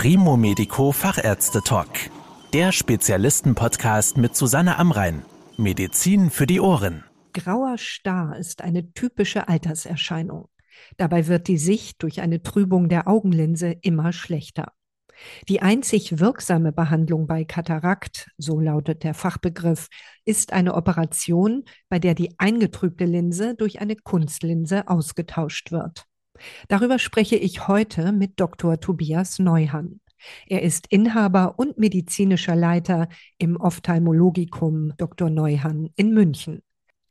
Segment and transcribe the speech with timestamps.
[0.00, 1.88] Primo Medico Fachärzte Talk.
[2.52, 5.24] Der Spezialisten-Podcast mit Susanne Amrein.
[5.56, 7.02] Medizin für die Ohren.
[7.32, 10.50] Grauer Star ist eine typische Alterserscheinung.
[10.98, 14.70] Dabei wird die Sicht durch eine Trübung der Augenlinse immer schlechter.
[15.48, 19.88] Die einzig wirksame Behandlung bei Katarakt, so lautet der Fachbegriff,
[20.24, 26.04] ist eine Operation, bei der die eingetrübte Linse durch eine Kunstlinse ausgetauscht wird.
[26.68, 28.80] Darüber spreche ich heute mit Dr.
[28.80, 30.00] Tobias Neuhann.
[30.46, 35.30] Er ist Inhaber und medizinischer Leiter im Ophthalmologikum Dr.
[35.30, 36.62] Neuhann in München.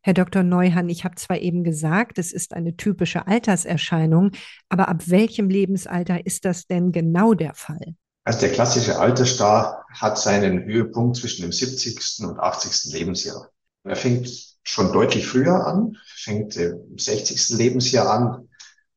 [0.02, 0.44] Herr Dr.
[0.44, 4.32] Neuhann, ich habe zwar eben gesagt, es ist eine typische Alterserscheinung,
[4.70, 7.96] aber ab welchem Lebensalter ist das denn genau der Fall?
[8.24, 12.26] Also der klassische Altersstar hat seinen Höhepunkt zwischen dem 70.
[12.26, 12.94] und 80.
[12.94, 13.50] Lebensjahr.
[13.84, 14.30] Er fängt
[14.64, 17.58] schon deutlich früher an, fängt im 60.
[17.58, 18.47] Lebensjahr an.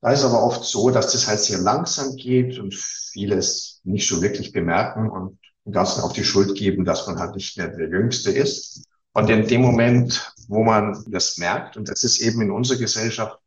[0.00, 4.22] Da ist aber oft so, dass das halt sehr langsam geht und vieles nicht so
[4.22, 7.88] wirklich bemerken und dem Ganzen auch die Schuld geben, dass man halt nicht mehr der
[7.88, 8.84] Jüngste ist.
[9.12, 13.38] Und in dem Moment, wo man das merkt, und das ist eben in unserer Gesellschaft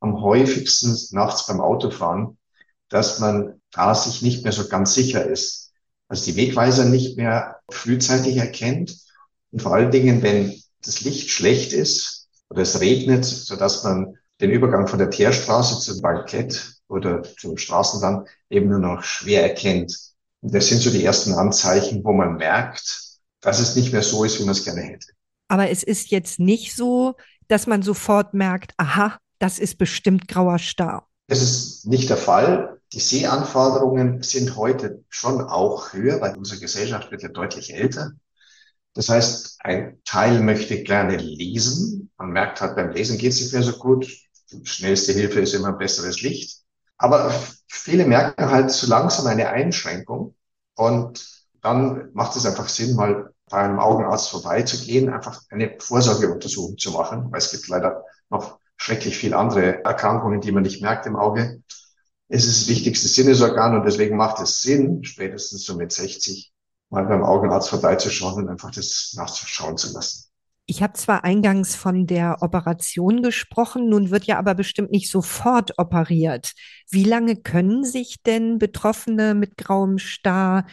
[0.00, 2.38] am häufigsten nachts beim Autofahren,
[2.88, 5.72] dass man da sich nicht mehr so ganz sicher ist.
[6.08, 8.96] Also die Wegweiser nicht mehr frühzeitig erkennt
[9.52, 14.16] und vor allen Dingen, wenn das Licht schlecht ist oder es regnet, so dass man
[14.40, 19.96] den Übergang von der Teerstraße zum Bankett oder zum Straßenrand eben nur noch schwer erkennt.
[20.40, 24.24] Und das sind so die ersten Anzeichen, wo man merkt, dass es nicht mehr so
[24.24, 25.08] ist, wie man es gerne hätte.
[25.48, 27.14] Aber es ist jetzt nicht so,
[27.48, 31.08] dass man sofort merkt, aha, das ist bestimmt grauer Star.
[31.26, 32.80] Das ist nicht der Fall.
[32.92, 38.12] Die Sehanforderungen sind heute schon auch höher, weil unsere Gesellschaft wird ja deutlich älter.
[38.94, 42.10] Das heißt, ein Teil möchte gerne lesen.
[42.18, 44.08] Man merkt halt, beim Lesen geht es nicht mehr so gut.
[44.64, 46.60] Schnellste Hilfe ist immer besseres Licht.
[46.98, 47.32] Aber
[47.68, 50.34] viele merken halt so langsam eine Einschränkung
[50.74, 51.26] und
[51.62, 57.30] dann macht es einfach Sinn, mal bei einem Augenarzt vorbeizugehen, einfach eine Vorsorgeuntersuchung zu machen,
[57.30, 61.62] weil es gibt leider noch schrecklich viel andere Erkrankungen, die man nicht merkt im Auge.
[62.28, 66.52] Es ist das wichtigste Sinnesorgan und deswegen macht es Sinn, spätestens so mit 60
[66.88, 70.29] mal beim Augenarzt vorbeizuschauen und einfach das nachzuschauen zu lassen.
[70.66, 75.78] Ich habe zwar eingangs von der Operation gesprochen, nun wird ja aber bestimmt nicht sofort
[75.78, 76.52] operiert.
[76.90, 80.66] Wie lange können sich denn Betroffene mit grauem Star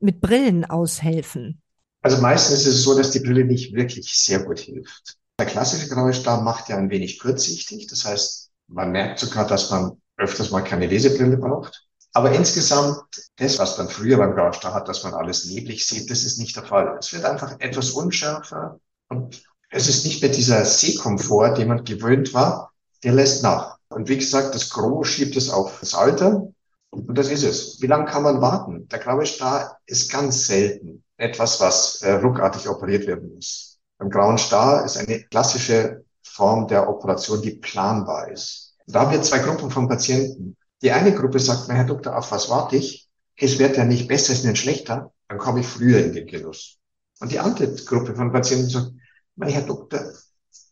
[0.00, 1.62] mit Brillen aushelfen?
[2.02, 5.16] Also meistens ist es so, dass die Brille nicht wirklich sehr gut hilft.
[5.38, 7.86] Der klassische graue Star macht ja ein wenig kurzsichtig.
[7.86, 11.86] Das heißt, man merkt sogar, dass man öfters mal keine Lesebrille braucht.
[12.12, 13.02] Aber insgesamt,
[13.36, 16.38] das, was man früher beim grauen Star hat, dass man alles neblig sieht, das ist
[16.38, 16.96] nicht der Fall.
[16.98, 18.78] Es wird einfach etwas unschärfer
[19.08, 22.72] und es ist nicht mehr dieser Sehkomfort, den man gewöhnt war,
[23.02, 23.78] der lässt nach.
[23.88, 26.48] Und wie gesagt, das Gros schiebt es auf das Alter.
[26.90, 27.80] Und das ist es.
[27.80, 28.88] Wie lange kann man warten?
[28.88, 33.78] Der graue Star ist ganz selten etwas, was äh, ruckartig operiert werden muss.
[33.98, 38.74] Beim grauen Star ist eine klassische Form der Operation, die planbar ist.
[38.86, 40.56] Da haben wir zwei Gruppen von Patienten.
[40.82, 43.08] Die eine Gruppe sagt, mein Herr Doktor, auf was warte ich?
[43.36, 46.78] Es wird ja nicht besser, es nicht schlechter, dann komme ich früher in den Genuss.
[47.20, 48.92] Und die andere Gruppe von Patienten sagt,
[49.36, 50.00] mein Herr Doktor,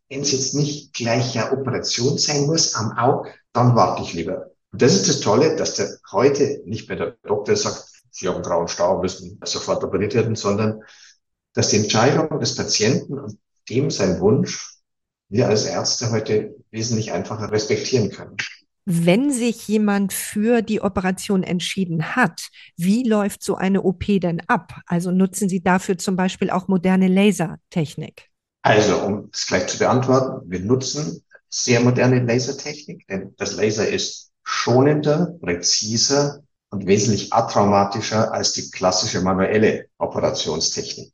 [0.08, 4.50] wenn es jetzt nicht gleich eine Operation sein muss am Auge, dann warte ich lieber.
[4.72, 8.42] Und das ist das Tolle, dass der heute nicht mehr der Doktor sagt, Sie haben
[8.42, 10.82] grauen Stau, müssen sofort operiert werden, sondern
[11.54, 13.38] dass die Entscheidung des Patienten und
[13.70, 14.78] dem sein Wunsch
[15.30, 18.36] wir als Ärzte heute wesentlich einfacher respektieren können.
[18.84, 24.74] Wenn sich jemand für die Operation entschieden hat, wie läuft so eine OP denn ab?
[24.86, 28.28] Also nutzen Sie dafür zum Beispiel auch moderne Lasertechnik?
[28.62, 34.30] Also, um es gleich zu beantworten, wir nutzen sehr moderne Lasertechnik, denn das Laser ist
[34.42, 41.12] schonender, präziser und wesentlich atraumatischer als die klassische manuelle Operationstechnik.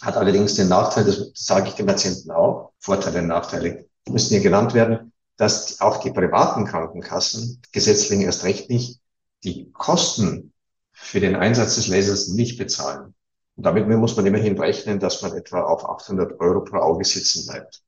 [0.00, 4.40] Hat allerdings den Nachteil, das sage ich den Patienten auch, Vorteile und Nachteile müssen hier
[4.40, 5.09] genannt werden,
[5.40, 9.00] dass auch die privaten Krankenkassen, gesetzlich erst recht nicht,
[9.42, 10.52] die Kosten
[10.92, 13.14] für den Einsatz des Lasers nicht bezahlen.
[13.56, 17.46] Und damit muss man immerhin rechnen, dass man etwa auf 800 Euro pro Auge sitzen
[17.46, 17.80] bleibt.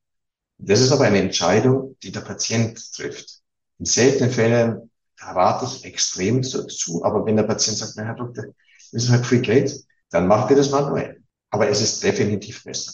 [0.56, 3.42] Das ist aber eine Entscheidung, die der Patient trifft.
[3.78, 8.44] In seltenen Fällen rate ich extrem dazu, aber wenn der Patient sagt, na Herr Doktor,
[8.92, 9.78] das ist halt viel Geld,
[10.08, 11.22] dann macht ihr das manuell.
[11.50, 12.92] Aber es ist definitiv besser.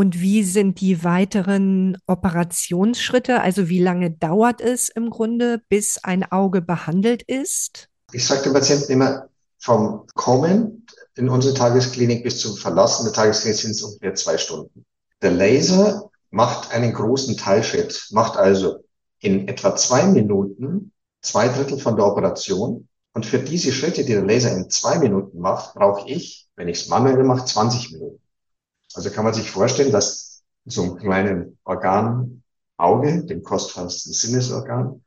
[0.00, 3.42] Und wie sind die weiteren Operationsschritte?
[3.42, 7.90] Also wie lange dauert es im Grunde, bis ein Auge behandelt ist?
[8.10, 10.86] Ich sage dem Patienten immer, vom Kommen
[11.16, 14.86] in unsere Tagesklinik bis zum Verlassen der Tagesklinik sind es ungefähr zwei Stunden.
[15.20, 18.82] Der Laser macht einen großen Teilschritt, macht also
[19.18, 24.24] in etwa zwei Minuten zwei Drittel von der Operation Und für diese Schritte, die der
[24.24, 28.19] Laser in zwei Minuten macht, brauche ich, wenn ich es manuell mache, 20 Minuten.
[28.94, 32.42] Also kann man sich vorstellen, dass so einem kleinen Organ
[32.76, 35.02] Auge, dem kostbarsten Sinnesorgan,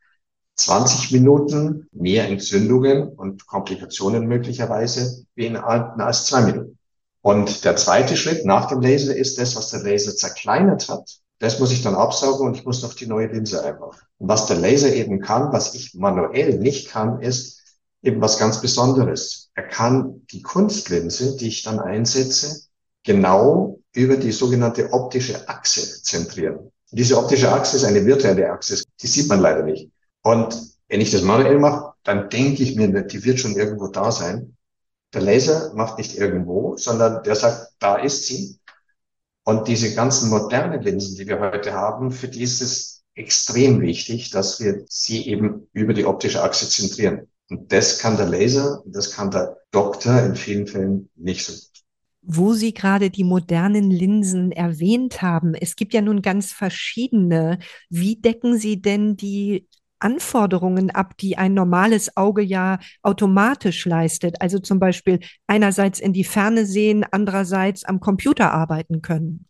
[0.56, 6.78] 20 Minuten mehr Entzündungen und Komplikationen möglicherweise beinhalten als zwei Minuten.
[7.22, 11.20] Und der zweite Schritt nach dem Laser ist das, was der Laser zerkleinert hat.
[11.40, 13.98] Das muss ich dann absaugen und ich muss noch die neue Linse einbauen.
[14.18, 17.62] Und was der Laser eben kann, was ich manuell nicht kann, ist
[18.02, 19.50] eben was ganz Besonderes.
[19.56, 22.68] Er kann die Kunstlinse, die ich dann einsetze,
[23.04, 26.72] genau über die sogenannte optische Achse zentrieren.
[26.92, 29.90] Diese optische Achse ist eine virtuelle Achse, die sieht man leider nicht.
[30.22, 30.56] Und
[30.88, 34.56] wenn ich das manuell mache, dann denke ich mir, die wird schon irgendwo da sein.
[35.14, 38.60] Der Laser macht nicht irgendwo, sondern der sagt, da ist sie.
[39.44, 44.32] Und diese ganzen modernen Linsen, die wir heute haben, für die ist es extrem wichtig,
[44.32, 47.28] dass wir sie eben über die optische Achse zentrieren.
[47.50, 51.54] Und das kann der Laser, das kann der Doktor in vielen Fällen nicht so.
[52.26, 57.60] Wo Sie gerade die modernen Linsen erwähnt haben, es gibt ja nun ganz verschiedene.
[57.90, 59.68] Wie decken Sie denn die
[60.04, 64.42] Anforderungen ab, die ein normales Auge ja automatisch leistet.
[64.42, 69.46] Also zum Beispiel einerseits in die Ferne sehen, andererseits am Computer arbeiten können.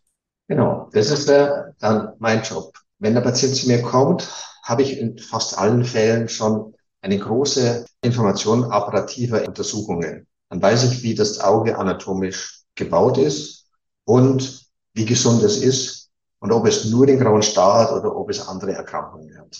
[0.47, 2.73] Genau, das ist der, dann mein Job.
[2.99, 4.29] Wenn der Patient zu mir kommt,
[4.63, 10.27] habe ich in fast allen Fällen schon eine große Information operativer Untersuchungen.
[10.49, 13.65] Dann weiß ich, wie das Auge anatomisch gebaut ist
[14.05, 16.09] und wie gesund es ist
[16.39, 19.57] und ob es nur den grauen Star hat oder ob es andere Erkrankungen hat.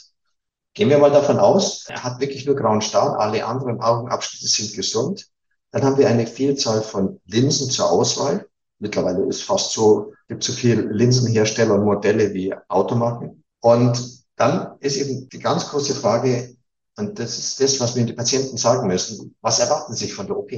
[0.74, 4.74] Gehen wir mal davon aus, er hat wirklich nur grauen Star, alle anderen Augenabschnitte sind
[4.74, 5.27] gesund.
[5.71, 8.48] Dann haben wir eine Vielzahl von Linsen zur Auswahl.
[8.80, 13.44] Mittlerweile ist fast so, gibt so viel Linsenhersteller und Modelle wie Automarken.
[13.62, 16.56] Und dann ist eben die ganz große Frage,
[16.98, 19.36] und das ist das, was wir den Patienten sagen müssen.
[19.42, 20.51] Was erwarten Sie von der OP?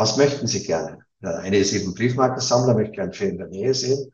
[0.00, 1.04] Was möchten Sie gerne?
[1.22, 4.10] Der eine ist eben Briefmarkensammler, möchte gerne viel in der Nähe sehen.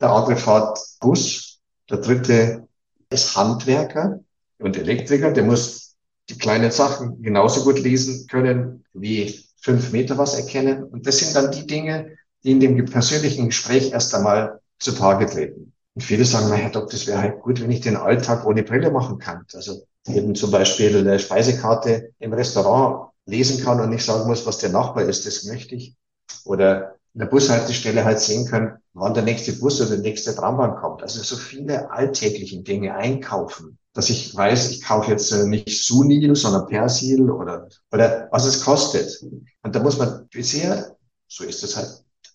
[0.00, 1.60] Der andere fährt Bus.
[1.88, 2.66] Der dritte
[3.10, 4.18] ist Handwerker
[4.58, 5.94] und Elektriker, der muss
[6.28, 10.82] die kleinen Sachen genauso gut lesen können wie fünf Meter was erkennen.
[10.82, 15.72] Und das sind dann die Dinge, die in dem persönlichen Gespräch erst einmal zutage treten.
[15.94, 18.64] Und viele sagen, na Herr Doktor, das wäre halt gut, wenn ich den Alltag ohne
[18.64, 19.46] Brille machen kann.
[19.54, 24.58] Also eben zum Beispiel eine Speisekarte im Restaurant lesen kann und nicht sagen muss, was
[24.58, 25.96] der Nachbar ist, das möchte ich.
[26.44, 30.76] Oder in der Bushaltestelle halt sehen können, wann der nächste Bus oder der nächste Trambahn
[30.76, 31.02] kommt.
[31.02, 36.36] Also so viele alltäglichen Dinge einkaufen dass ich weiß, ich kaufe jetzt äh, nicht Sunil,
[36.36, 39.20] sondern Persil oder, oder was es kostet.
[39.22, 40.96] Und da muss man bisher,
[41.26, 41.88] so ist es halt,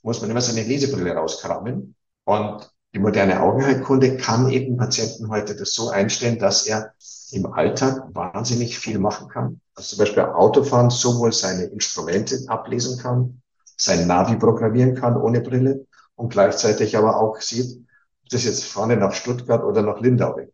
[0.04, 1.96] muss man immer seine Lesebrille rauskramen.
[2.26, 6.94] Und die moderne Augenheilkunde kann eben Patienten heute das so einstellen, dass er
[7.34, 9.60] im Alltag wahnsinnig viel machen kann.
[9.76, 13.42] Also zum Beispiel Autofahren sowohl seine Instrumente ablesen kann,
[13.76, 17.82] sein Navi programmieren kann ohne Brille und gleichzeitig aber auch sieht,
[18.24, 20.54] ob das jetzt vorne nach Stuttgart oder nach Lindau geht.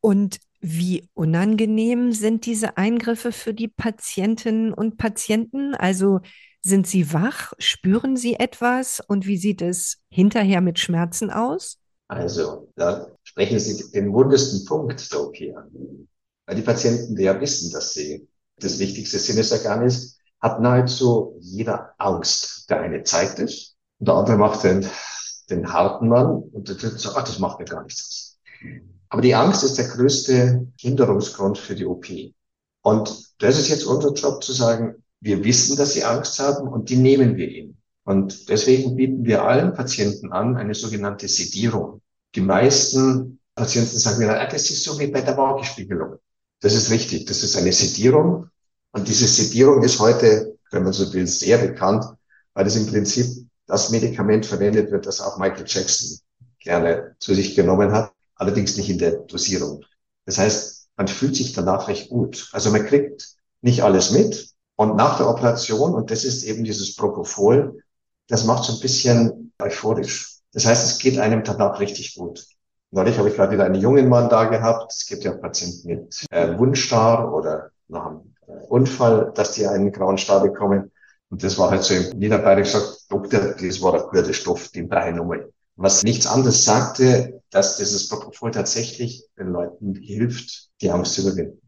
[0.00, 5.74] Und wie unangenehm sind diese Eingriffe für die Patientinnen und Patienten?
[5.74, 6.20] Also
[6.66, 7.52] sind sie wach?
[7.58, 9.00] Spüren sie etwas?
[9.06, 11.78] Und wie sieht es hinterher mit Schmerzen aus?
[12.08, 16.08] Also, da sprechen Sie den wundesten Punkt OP an.
[16.46, 18.28] Weil die Patienten ja wissen, dass sie
[18.58, 22.70] das wichtigste Sinnesorgan ist, hat nahezu jeder Angst.
[22.70, 24.86] Der eine zeigt es und der andere macht den,
[25.50, 28.26] den harten Mann und der dritte sagt, ach, das macht mir gar nichts
[29.08, 32.06] aber die Angst ist der größte Hinderungsgrund für die OP.
[32.82, 36.90] Und das ist jetzt unser Job zu sagen, wir wissen, dass sie Angst haben und
[36.90, 37.76] die nehmen wir ihnen.
[38.04, 42.00] Und deswegen bieten wir allen Patienten an eine sogenannte Sedierung.
[42.34, 46.16] Die meisten Patienten sagen mir, ah, das ist so wie bei der Waagespiegelung.
[46.60, 47.24] Das ist richtig.
[47.26, 48.48] Das ist eine Sedierung.
[48.92, 52.04] Und diese Sedierung ist heute, wenn man so will, sehr bekannt,
[52.54, 53.26] weil es im Prinzip
[53.66, 56.18] das Medikament verwendet wird, das auch Michael Jackson
[56.60, 59.84] gerne zu sich genommen hat allerdings nicht in der Dosierung.
[60.24, 62.48] Das heißt, man fühlt sich danach recht gut.
[62.52, 64.50] Also man kriegt nicht alles mit.
[64.76, 67.82] Und nach der Operation, und das ist eben dieses Propofol,
[68.28, 70.40] das macht so ein bisschen euphorisch.
[70.52, 72.46] Das heißt, es geht einem danach richtig gut.
[72.90, 74.92] Neulich habe ich gerade wieder einen jungen Mann da gehabt.
[74.92, 79.92] Es gibt ja Patienten mit äh, Wundstar oder nach einem äh, Unfall, dass die einen
[79.92, 80.92] grauen Star bekommen.
[81.30, 84.88] Und das war halt so im Niederbayerisch gesagt, Doktor, das war der gute Stoff, den
[84.88, 90.90] brauche ich nochmal was nichts anderes sagte, dass dieses Propofol tatsächlich den Leuten hilft, die
[90.90, 91.60] Angst zu überwinden.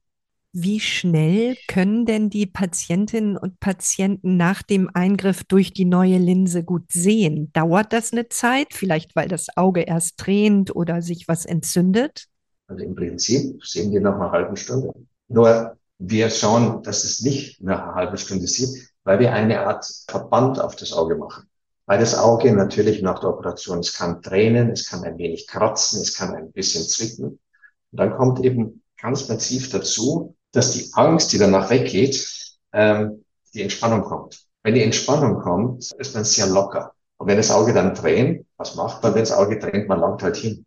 [0.61, 6.65] Wie schnell können denn die Patientinnen und Patienten nach dem Eingriff durch die neue Linse
[6.65, 7.53] gut sehen?
[7.53, 12.27] Dauert das eine Zeit, vielleicht weil das Auge erst tränt oder sich was entzündet?
[12.67, 14.93] Also im Prinzip sehen die nach einer halben Stunde.
[15.29, 19.87] Nur wir schauen, dass es nicht nach einer halben Stunde sieht, weil wir eine Art
[20.09, 21.49] Verband auf das Auge machen.
[21.87, 26.03] Weil das Auge natürlich nach der Operation, es kann tränen, es kann ein wenig kratzen,
[26.03, 27.39] es kann ein bisschen zwicken.
[27.93, 33.25] Und dann kommt eben ganz massiv dazu, dass die Angst, die danach weggeht, ähm,
[33.55, 34.47] die Entspannung kommt.
[34.63, 36.93] Wenn die Entspannung kommt, ist man sehr locker.
[37.17, 39.89] Und wenn das Auge dann tränt, was macht man, wenn das Auge tränt?
[39.89, 40.65] Man langt halt hin.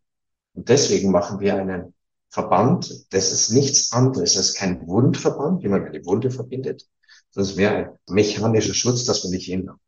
[0.54, 1.94] Und deswegen machen wir einen
[2.30, 3.06] Verband.
[3.14, 4.34] Das ist nichts anderes.
[4.34, 6.88] Das ist kein Wundverband, wie man eine Wunde verbindet.
[7.34, 9.80] Das wäre ein mechanischer Schutz, dass man nicht hinlangt.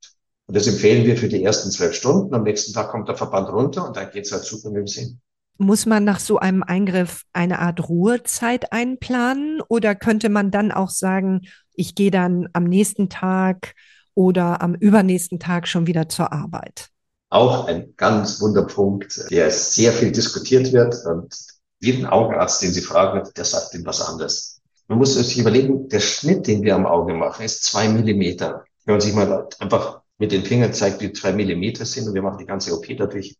[0.46, 2.34] Und das empfehlen wir für die ersten zwölf Stunden.
[2.34, 5.22] Am nächsten Tag kommt der Verband runter und dann geht's halt super mit dem Sinn.
[5.57, 10.89] Muss man nach so einem Eingriff eine Art Ruhezeit einplanen oder könnte man dann auch
[10.89, 11.41] sagen,
[11.75, 13.75] ich gehe dann am nächsten Tag
[14.15, 16.89] oder am übernächsten Tag schon wieder zur Arbeit?
[17.29, 21.36] Auch ein ganz Wunderpunkt, der sehr viel diskutiert wird und
[21.79, 24.62] jeden Augenarzt, den Sie fragen, der sagt ihm was anderes.
[24.88, 28.63] Man muss sich überlegen, der Schnitt, den wir am Auge machen, ist zwei Millimeter.
[28.86, 32.22] Wenn man sich mal einfach mit den Fingern zeigt, wie zwei Millimeter sind und wir
[32.22, 33.36] machen die ganze OP dadurch,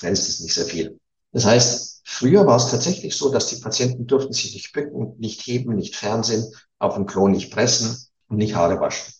[0.00, 0.98] dann ist das nicht sehr viel.
[1.32, 5.42] Das heißt, früher war es tatsächlich so, dass die Patienten durften sich nicht bücken, nicht
[5.42, 6.44] heben, nicht fernsehen,
[6.78, 7.96] auf dem Klo nicht pressen
[8.28, 9.12] und nicht Haare waschen.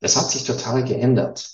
[0.00, 1.48] Das hat sich total geändert.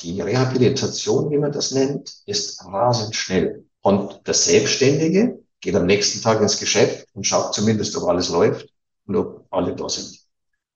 [0.00, 3.64] Die Rehabilitation, wie man das nennt, ist rasend schnell.
[3.80, 8.68] Und der Selbstständige geht am nächsten Tag ins Geschäft und schaut zumindest, ob alles läuft
[9.06, 10.18] und ob alle da sind.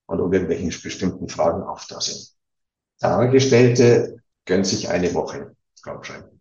[0.07, 2.35] Und ob irgendwelche bestimmten Fragen auch da sind.
[3.03, 6.40] Der Angestellte gönnt sich eine Woche Krankschreiben.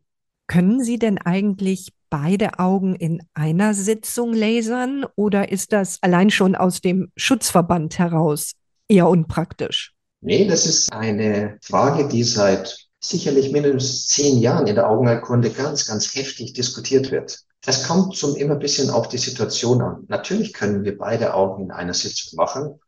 [0.50, 6.56] Können Sie denn eigentlich beide Augen in einer Sitzung lasern oder ist das allein schon
[6.56, 8.54] aus dem Schutzverband heraus
[8.88, 9.94] eher unpraktisch?
[10.22, 15.86] Nee, das ist eine Frage, die seit sicherlich mindestens zehn Jahren in der Augenheilkunde ganz,
[15.86, 17.42] ganz heftig diskutiert wird.
[17.62, 20.06] Das kommt zum immer ein bisschen auf die Situation an.
[20.08, 22.80] Natürlich können wir beide Augen in einer Sitzung machen.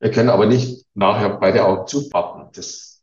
[0.00, 2.48] Wir können aber nicht nachher beide Augen zupappen.
[2.54, 3.02] Das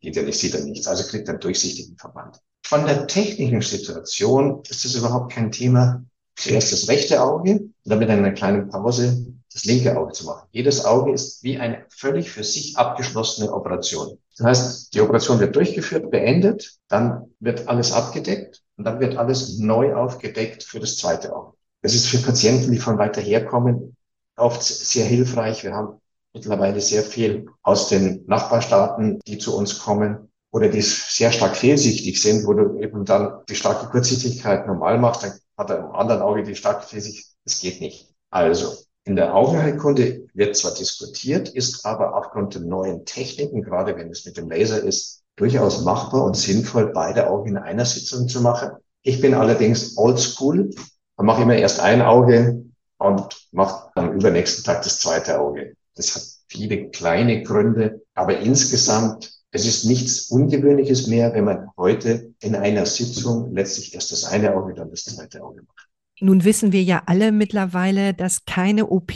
[0.00, 0.86] geht ja nicht, sieht er nichts.
[0.86, 2.38] Also kriegt er einen durchsichtigen Verband.
[2.68, 6.04] Von der technischen Situation ist das überhaupt kein Thema.
[6.34, 10.48] Zuerst das rechte Auge und dann mit einer kleinen Pause das linke Auge zu machen.
[10.50, 14.18] Jedes Auge ist wie eine völlig für sich abgeschlossene Operation.
[14.36, 19.60] Das heißt, die Operation wird durchgeführt, beendet, dann wird alles abgedeckt und dann wird alles
[19.60, 21.52] neu aufgedeckt für das zweite Auge.
[21.82, 23.96] Das ist für Patienten, die von weiter herkommen,
[24.36, 25.62] oft sehr hilfreich.
[25.62, 26.00] Wir haben
[26.34, 32.20] mittlerweile sehr viel aus den Nachbarstaaten, die zu uns kommen oder die sehr stark fehlsichtig
[32.20, 36.22] sind, wo du eben dann die starke Kurzsichtigkeit normal machst, dann hat er im anderen
[36.22, 37.34] Auge die starke Fehlsichtigkeit.
[37.44, 38.12] Das geht nicht.
[38.30, 38.74] Also,
[39.04, 44.24] in der Augenheilkunde wird zwar diskutiert, ist aber aufgrund der neuen Techniken, gerade wenn es
[44.24, 48.70] mit dem Laser ist, durchaus machbar und sinnvoll, beide Augen in einer Sitzung zu machen.
[49.02, 50.70] Ich bin allerdings oldschool
[51.16, 52.64] und mache immer erst ein Auge
[52.98, 55.76] und mache am übernächsten Tag das zweite Auge.
[55.94, 62.34] Das hat viele kleine Gründe, aber insgesamt, es ist nichts Ungewöhnliches mehr, wenn man heute
[62.40, 65.88] in einer Sitzung letztlich erst das eine Auge, dann das zweite Auge macht.
[66.20, 69.12] Nun wissen wir ja alle mittlerweile, dass keine OP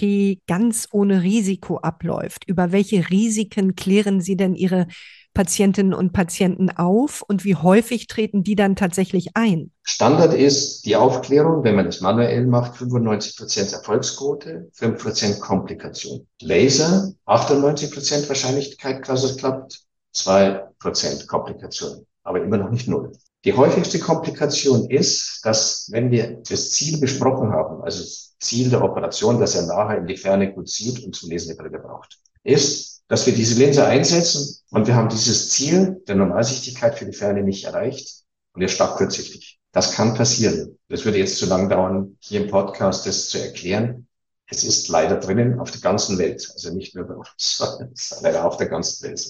[0.47, 2.45] ganz ohne Risiko abläuft.
[2.47, 4.87] Über welche Risiken klären Sie denn Ihre
[5.33, 9.71] Patientinnen und Patienten auf und wie häufig treten die dann tatsächlich ein?
[9.83, 16.27] Standard ist die Aufklärung, wenn man das manuell macht, 95 Prozent Erfolgsquote, 5 Prozent Komplikation.
[16.43, 23.13] Laser, 98 Prozent Wahrscheinlichkeit, dass es klappt, 2 Prozent Komplikation, aber immer noch nicht null.
[23.45, 28.85] Die häufigste Komplikation ist, dass wenn wir das Ziel besprochen haben, also das Ziel der
[28.85, 32.19] Operation, dass er nachher in die Ferne gut sieht und zum Lesen eine Brille braucht,
[32.43, 37.17] ist, dass wir diese Linse einsetzen und wir haben dieses Ziel der Normalsichtigkeit für die
[37.17, 38.25] Ferne nicht erreicht
[38.55, 39.59] und er stark kurzsichtig.
[39.73, 40.79] Das kann passieren.
[40.89, 44.07] Das würde jetzt zu lang dauern, hier im Podcast das zu erklären.
[44.47, 48.45] Es ist leider drinnen auf der ganzen Welt, also nicht nur bei uns, sondern leider
[48.45, 49.21] auf der ganzen Welt.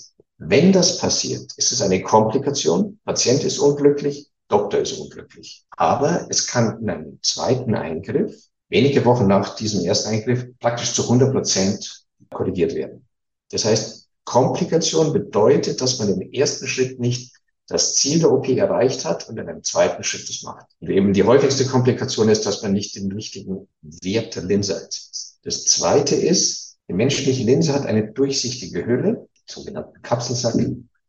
[0.43, 2.99] Wenn das passiert, ist es eine Komplikation.
[3.05, 5.67] Patient ist unglücklich, Doktor ist unglücklich.
[5.77, 8.35] Aber es kann in einem zweiten Eingriff,
[8.71, 13.07] wenige Wochen nach diesem ersten Eingriff, praktisch zu 100 Prozent korrigiert werden.
[13.51, 17.35] Das heißt, Komplikation bedeutet, dass man im ersten Schritt nicht
[17.67, 20.67] das Ziel der OP erreicht hat und in einem zweiten Schritt das macht.
[20.81, 25.39] Und eben die häufigste Komplikation ist, dass man nicht den richtigen Wert der Linse einsetzt.
[25.43, 30.55] Das zweite ist, die menschliche Linse hat eine durchsichtige Hülle, sogenannten Kapselsack.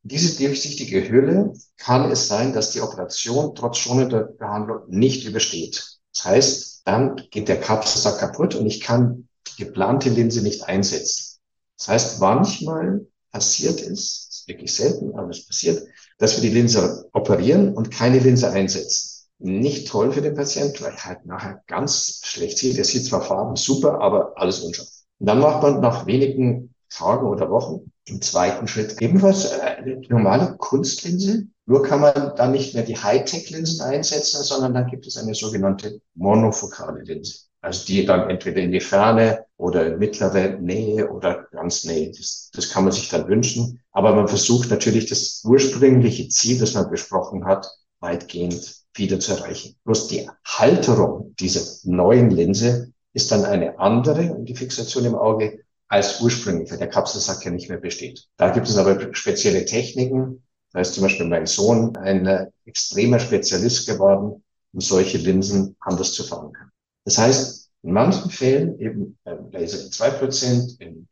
[0.03, 5.99] Diese durchsichtige Hülle kann es sein, dass die Operation trotz schonender Behandlung nicht übersteht.
[6.13, 11.37] Das heißt, dann geht der Kapselsack kaputt und ich kann die geplante Linse nicht einsetzen.
[11.77, 15.83] Das heißt, manchmal passiert es, ist wirklich selten, aber es passiert,
[16.17, 19.27] dass wir die Linse operieren und keine Linse einsetzen.
[19.39, 22.77] Nicht toll für den Patienten, weil er halt nachher ganz schlecht sieht.
[22.77, 24.87] Er sieht zwar Farben super, aber alles unscharf.
[25.19, 30.55] Und dann macht man nach wenigen Tagen oder Wochen im zweiten Schritt ebenfalls eine normale
[30.57, 31.47] Kunstlinse.
[31.65, 36.01] Nur kann man dann nicht mehr die Hightech-Linsen einsetzen, sondern dann gibt es eine sogenannte
[36.15, 37.45] monofokale Linse.
[37.61, 42.11] Also die dann entweder in die Ferne oder in mittlere Nähe oder ganz Nähe.
[42.11, 43.79] Das, das kann man sich dann wünschen.
[43.91, 47.67] Aber man versucht natürlich das ursprüngliche Ziel, das man besprochen hat,
[47.99, 49.75] weitgehend wieder zu erreichen.
[49.85, 55.59] Bloß die Halterung dieser neuen Linse ist dann eine andere und die Fixation im Auge
[55.91, 58.25] als ursprünglich, weil der Kapselsack ja nicht mehr besteht.
[58.37, 60.41] Da gibt es aber spezielle Techniken.
[60.71, 66.23] Da ist zum Beispiel mein Sohn ein extremer Spezialist geworden, um solche Linsen anders zu
[66.23, 66.71] fahren können.
[67.03, 71.07] Das heißt, in manchen Fällen eben beim Laser in 2%, in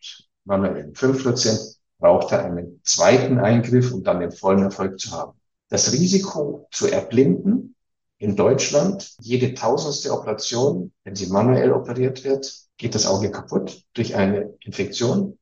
[0.46, 5.38] manuell in 5%, braucht er einen zweiten Eingriff, um dann den vollen Erfolg zu haben.
[5.68, 7.76] Das Risiko zu erblinden
[8.18, 14.16] in Deutschland, jede tausendste Operation, wenn sie manuell operiert wird, geht das Auge kaputt durch
[14.16, 15.38] eine Infektion.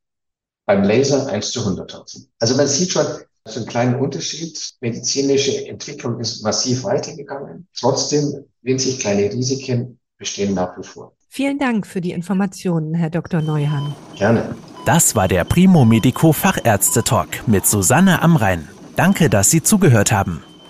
[0.65, 2.27] Beim Laser 1 zu 100.000.
[2.39, 3.05] Also man sieht schon,
[3.45, 4.73] so einen kleinen Unterschied.
[4.81, 7.67] Medizinische Entwicklung ist massiv weitergegangen.
[7.79, 11.13] Trotzdem winzig kleine Risiken bestehen nach wie vor.
[11.29, 13.41] Vielen Dank für die Informationen, Herr Dr.
[13.41, 13.95] Neuhan.
[14.15, 14.55] Gerne.
[14.85, 18.67] Das war der Primo Medico Fachärzte Talk mit Susanne Amrein.
[18.95, 20.43] Danke, dass Sie zugehört haben.